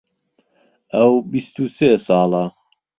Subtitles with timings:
[0.93, 2.43] ئەو بیست و سێ ساڵە.